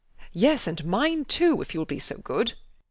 [0.33, 2.53] Yes; and mine too, if you will be so good.